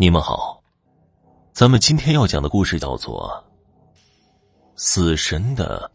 [0.00, 0.62] 你们好，
[1.52, 3.30] 咱们今天要讲的故事叫做
[4.74, 5.90] 《死神的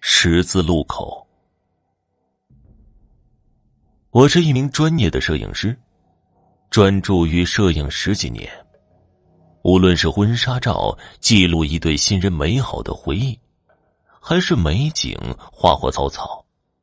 [0.00, 1.28] 十字路口》。
[4.08, 5.78] 我是一名专业的摄影师，
[6.70, 8.50] 专注于摄影十几年。
[9.64, 13.38] 无论是婚纱照记录一对新人美好的回忆，
[14.18, 15.14] 还是美景
[15.52, 16.42] 花花草草，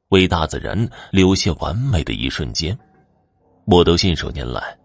[0.10, 2.78] 为大自然留下完美的一瞬间，
[3.66, 4.78] 我都信手拈来。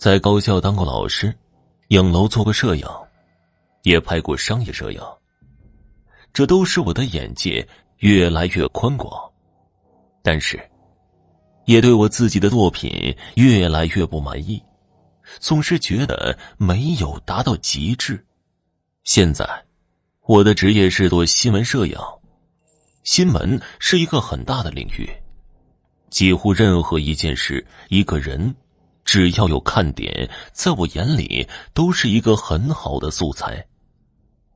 [0.00, 1.30] 在高校当过老师，
[1.88, 2.86] 影楼做过摄影，
[3.82, 5.00] 也拍过商业摄影。
[6.32, 9.12] 这都使我的眼界越来越宽广，
[10.22, 10.58] 但是，
[11.66, 14.62] 也对我自己的作品越来越不满意，
[15.38, 18.24] 总是觉得没有达到极致。
[19.04, 19.46] 现在，
[20.22, 21.94] 我的职业是做新闻摄影，
[23.04, 25.06] 新闻是一个很大的领域，
[26.08, 28.56] 几乎任何一件事、一个人。
[29.10, 33.66] 只要有看点，在我眼里都是一个很好的素材。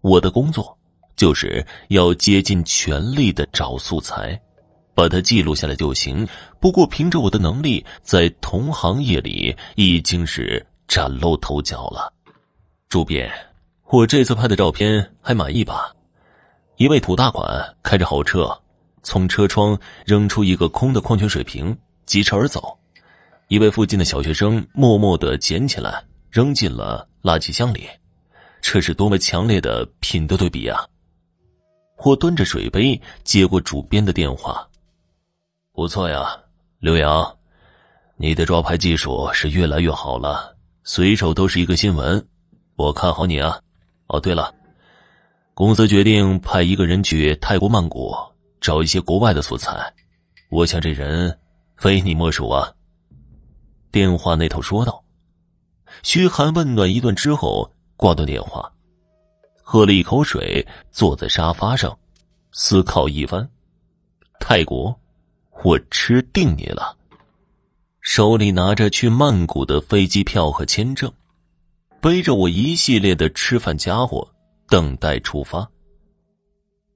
[0.00, 0.78] 我的工作
[1.16, 4.40] 就是要竭尽全力的找素材，
[4.94, 6.24] 把它记录下来就行。
[6.60, 12.12] 不过凭着我的能力，在同行业里已经是崭露头角了。
[12.88, 13.28] 主编，
[13.90, 15.92] 我这次拍的照片还满意吧？
[16.76, 18.56] 一位土大款开着豪车，
[19.02, 19.76] 从车窗
[20.06, 21.76] 扔出一个空的矿泉水瓶，
[22.06, 22.78] 疾驰而走。
[23.54, 27.88] 一位附近的小学生默默的捡起来，扔进了垃圾箱里。
[28.60, 30.84] 这是多么强烈的品德对比啊！
[31.98, 34.68] 我端着水杯接过主编的电话
[35.72, 36.36] ：“不错呀，
[36.80, 37.32] 刘洋，
[38.16, 42.26] 你的抓拍技术是越来越好了，随手都是一个新闻，
[42.74, 43.60] 我看好你啊！
[44.08, 44.52] 哦，对了，
[45.54, 48.12] 公司决定派一个人去泰国曼谷
[48.60, 49.94] 找一些国外的素材，
[50.50, 51.38] 我想这人
[51.76, 52.68] 非你莫属啊！”
[53.94, 55.04] 电话那头说道
[56.02, 58.68] ：“嘘寒问暖一顿之后，挂断电话，
[59.62, 61.96] 喝了一口水，坐在沙发上，
[62.50, 63.48] 思考一番。
[64.40, 64.98] 泰国，
[65.62, 66.96] 我吃定你了。
[68.00, 71.08] 手里拿着去曼谷的飞机票和签证，
[72.00, 74.28] 背着我一系列的吃饭家伙，
[74.66, 75.70] 等待出发。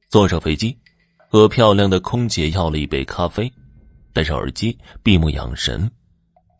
[0.08, 0.76] 坐上飞机，
[1.28, 3.48] 和漂亮的空姐要了一杯咖啡，
[4.12, 5.88] 戴上耳机，闭目养神。”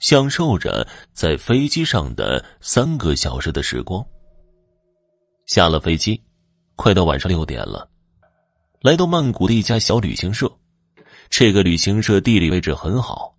[0.01, 4.05] 享受着在飞机上的三个小时的时光。
[5.47, 6.23] 下了飞机，
[6.77, 7.89] 快到晚上六点了，
[8.81, 10.51] 来到曼谷的一家小旅行社。
[11.31, 13.35] 这个旅行社地理位置很好，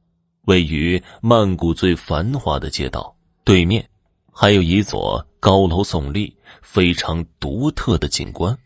[0.46, 3.88] 位于曼谷最繁华的街道对面，
[4.32, 8.58] 还有一座高楼耸立、非常独特的景观。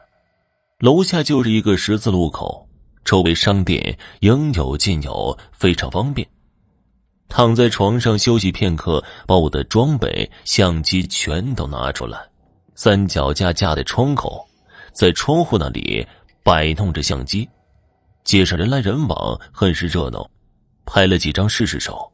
[0.80, 2.68] 楼下就是一个十字路口，
[3.06, 6.28] 周围商店应有尽有，非常方便。
[7.36, 12.20] 躺在床上休息片刻，把我的装备、相机全都拿出来，
[12.76, 14.48] 三脚架架在窗口，
[14.92, 16.08] 在窗户那里
[16.44, 17.50] 摆弄着相机，
[18.24, 20.30] 街上人来人往，很是热闹，
[20.86, 22.08] 拍了几张试试手。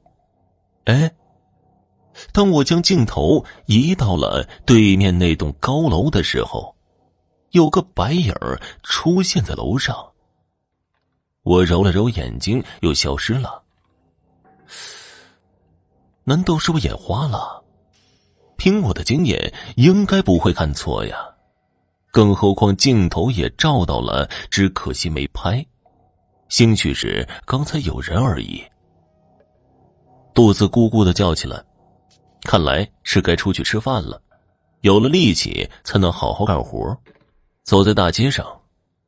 [0.86, 1.12] 哎，
[2.32, 6.74] 当我将镜头移到了对面那栋高楼的时候，
[7.52, 9.94] 有个白影儿出现在楼上。
[11.44, 13.62] 我揉了揉眼睛，又消失了。
[16.30, 17.64] 难道是我眼花了？
[18.56, 21.18] 凭我的经验，应该不会看错呀。
[22.12, 25.66] 更何况镜头也照到了，只可惜没拍。
[26.48, 28.64] 兴许是刚才有人而已。
[30.32, 31.60] 肚子咕咕的叫起来，
[32.44, 34.22] 看来是该出去吃饭了。
[34.82, 36.96] 有了力气，才能好好干活。
[37.64, 38.46] 走在大街上，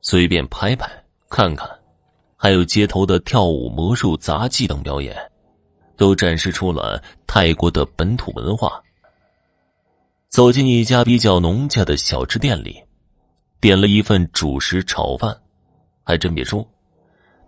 [0.02, 0.90] 随便拍拍
[1.30, 1.70] 看看，
[2.36, 5.16] 还有街头的跳舞、魔术、杂技等表演。
[6.02, 8.82] 都展示出了泰国的本土文化。
[10.30, 12.82] 走进一家比较农家的小吃店里，
[13.60, 15.40] 点了一份主食炒饭。
[16.04, 16.68] 还真别说，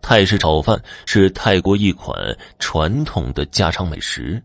[0.04, 2.16] 泰式炒饭是泰国一款
[2.60, 4.40] 传统的家常美食，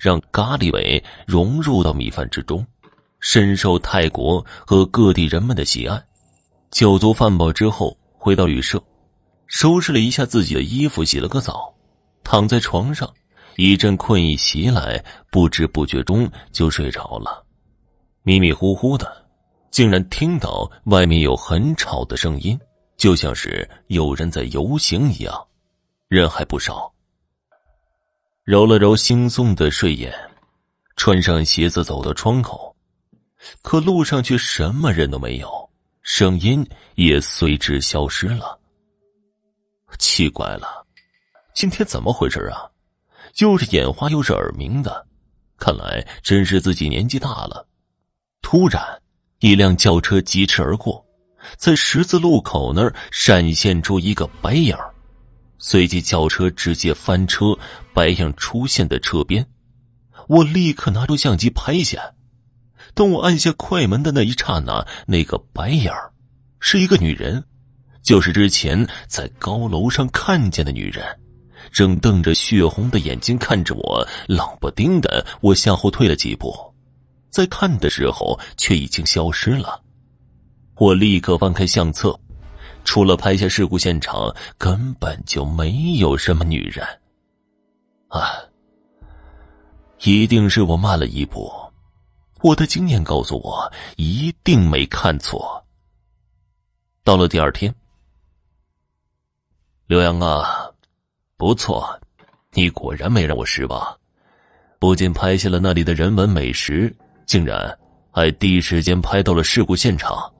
[0.00, 2.66] 让咖喱味融入到米饭之中，
[3.20, 6.02] 深受泰国和各地人们的喜爱。
[6.70, 8.82] 酒足饭饱之后，回到旅社，
[9.46, 11.74] 收拾了一下自己的衣服，洗了个澡，
[12.22, 13.12] 躺在床上。
[13.56, 17.44] 一阵困意袭来，不知不觉中就睡着了。
[18.22, 19.26] 迷迷糊糊的，
[19.70, 22.58] 竟然听到外面有很吵的声音，
[22.96, 25.46] 就像是有人在游行一样，
[26.08, 26.92] 人还不少。
[28.44, 30.12] 揉了揉惺忪的睡眼，
[30.96, 32.74] 穿上鞋子走到窗口，
[33.62, 35.70] 可路上却什么人都没有，
[36.02, 36.66] 声音
[36.96, 38.58] 也随之消失了。
[39.98, 40.84] 奇怪了，
[41.54, 42.68] 今天怎么回事啊？
[43.38, 45.06] 又是眼花又是耳鸣的，
[45.58, 47.66] 看来真是自己年纪大了。
[48.42, 48.80] 突然，
[49.40, 51.04] 一辆轿车疾驰而过，
[51.56, 54.76] 在十字路口那儿闪现出一个白影
[55.58, 57.58] 随即轿车直接翻车，
[57.92, 59.44] 白影出现在车边。
[60.28, 62.00] 我立刻拿出相机拍下。
[62.94, 65.90] 当我按下快门的那一刹那，那个白影
[66.60, 67.42] 是一个女人，
[68.02, 71.04] 就是之前在高楼上看见的女人。
[71.72, 76.54] 正瞪着血红的眼睛看着我，冷不丁的，我向后退了几步，
[77.30, 79.82] 在看的时候却已经消失了。
[80.76, 82.18] 我立刻翻开相册，
[82.84, 86.86] 除了拍下事故现场，根本就没有什么女人。
[88.08, 88.38] 啊，
[90.02, 91.50] 一定是我慢了一步，
[92.42, 95.64] 我的经验告诉我，一定没看错。
[97.02, 97.74] 到了第二天，
[99.86, 100.73] 刘洋啊。
[101.36, 101.98] 不错，
[102.52, 103.98] 你果然没让我失望，
[104.78, 106.94] 不仅拍下了那里的人文美食，
[107.26, 107.76] 竟然
[108.12, 110.32] 还第一时间拍到了事故现场。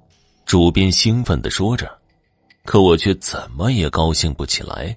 [0.47, 1.91] 主编兴奋的说着，
[2.65, 4.97] 可我却怎么也高兴不起来。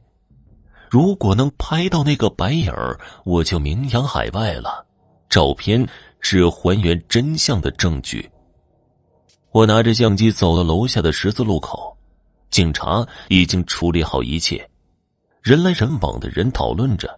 [0.90, 4.86] 如果能拍到那个白影儿，我就名扬海外了。
[5.30, 5.86] 照片
[6.22, 8.30] 是还原真相的证据。
[9.52, 11.98] 我拿着相机走到楼下的十字路口，
[12.52, 14.70] 警察已经处理好一切。
[15.48, 17.18] 人来人往的人讨论着，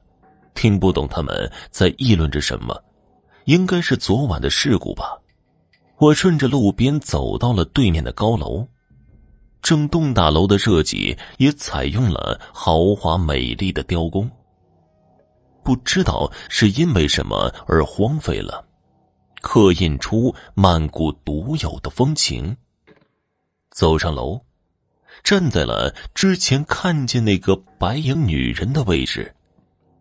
[0.54, 2.80] 听不懂他们在议论着什么，
[3.46, 5.18] 应该是昨晚的事故吧。
[5.98, 8.68] 我顺着路边走到了对面的高楼，
[9.64, 14.30] 整栋大楼的设计也采用了豪华美丽的雕工。
[15.64, 18.64] 不知道是因为什么而荒废了，
[19.42, 22.56] 刻印出曼谷独有的风情。
[23.72, 24.40] 走上楼。
[25.24, 29.34] 站在了之前看见那个白影女人的位置，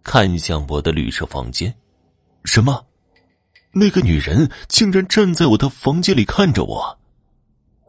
[0.02, 1.74] 看向我的旅社房间。
[2.44, 2.84] 什么？
[3.72, 6.98] 那个女人竟然站在我的房间里看着我！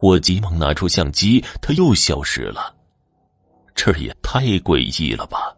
[0.00, 2.74] 我急忙拿出相机，她又消失了。
[3.74, 5.56] 这也太诡异了吧！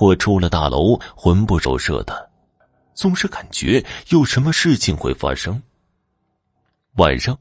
[0.00, 2.30] 我出了大楼，魂不守舍的，
[2.94, 5.62] 总是感觉有什么事情会发生。
[6.96, 7.38] 晚上，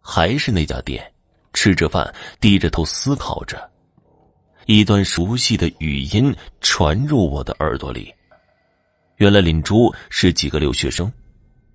[0.00, 1.13] 还是那家店。
[1.54, 3.70] 吃着饭，低着头思考着，
[4.66, 8.12] 一段熟悉的语音传入我的耳朵里。
[9.16, 11.10] 原来林珠是几个留学生，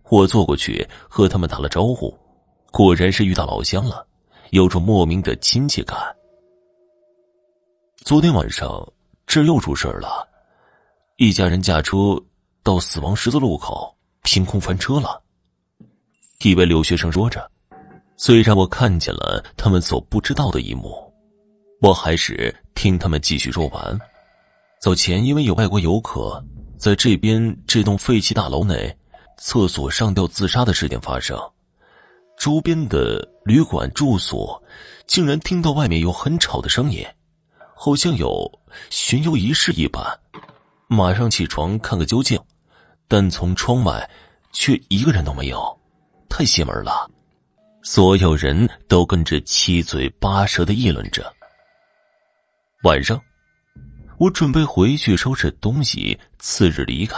[0.09, 2.15] 我坐过去和他们打了招呼，
[2.71, 4.05] 果然是遇到老乡了，
[4.51, 5.97] 有种莫名的亲切感。
[8.03, 8.85] 昨天晚上
[9.25, 10.27] 这又出事了，
[11.15, 12.21] 一家人驾车
[12.63, 15.23] 到死亡十字路口，凭空翻车了。
[16.41, 17.49] 一位留学生说着。
[18.21, 20.93] 虽然我看见了他们所不知道的一幕，
[21.79, 23.97] 我还是听他们继续说完。
[24.81, 26.43] 早前，因为有外国游客
[26.77, 28.93] 在这边这栋废弃大楼内
[29.37, 31.39] 厕所上吊自杀的事件发生，
[32.37, 34.61] 周边的旅馆住所
[35.07, 37.07] 竟然听到外面有很吵的声音，
[37.73, 38.51] 好像有
[38.89, 40.03] 巡游仪式一般。
[40.87, 42.37] 马上起床看个究竟，
[43.07, 44.09] 但从窗外
[44.51, 45.79] 却一个人都没有，
[46.27, 47.09] 太邪门了。
[47.91, 51.33] 所有人都跟着七嘴八舌的议论着。
[52.83, 53.19] 晚上，
[54.19, 57.17] 我准备回去收拾东西，次日离开。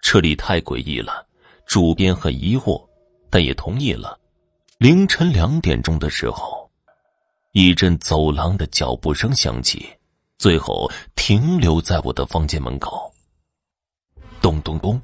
[0.00, 1.26] 这里太诡异了，
[1.66, 2.86] 主编很疑惑，
[3.28, 4.16] 但也同意了。
[4.78, 6.70] 凌晨两点钟的时候，
[7.50, 9.88] 一阵走廊的脚步声响起，
[10.38, 13.12] 最后停留在我的房间门口。
[14.40, 15.02] 咚咚咚，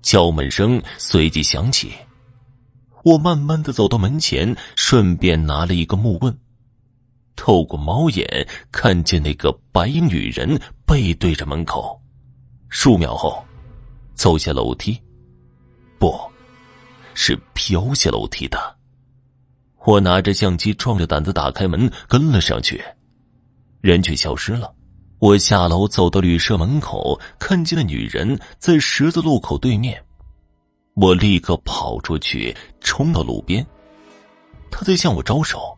[0.00, 1.92] 敲门声随即响起。
[3.04, 6.36] 我慢慢的走到门前，顺便拿了一个木棍，
[7.36, 12.00] 透过猫眼看见那个白衣女人背对着门口。
[12.68, 13.44] 数秒后，
[14.14, 15.00] 走下楼梯，
[15.98, 16.14] 不，
[17.14, 18.76] 是飘下楼梯的。
[19.86, 22.82] 我拿着相机，壮着胆子打开门，跟了上去，
[23.80, 24.72] 人却消失了。
[25.18, 30.02] 我下楼走到旅社门口，看见了女人在十字路口对面。
[31.00, 33.66] 我立刻跑出去，冲到路边，
[34.70, 35.74] 他在向我招手。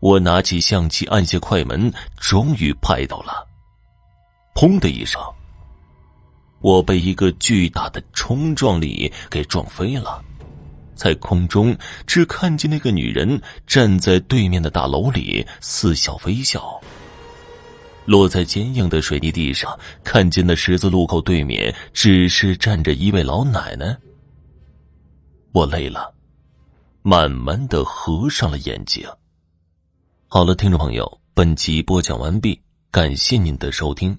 [0.00, 3.46] 我拿起相机，按下快门，终于拍到了。
[4.52, 5.22] 砰的一声，
[6.60, 10.20] 我被一个巨大的冲撞力给撞飞了，
[10.96, 16.80] 在空中只看见那个女人站在对面的大楼里似笑非笑。
[18.06, 23.96] 落在坚硬的水泥地上，看见那十字路口对面只是站着一位老奶奶。
[25.56, 26.12] 我累了，
[27.00, 29.08] 慢慢的合上了眼睛。
[30.28, 32.60] 好了，听众朋友，本集播讲完毕，
[32.90, 34.18] 感谢您的收听。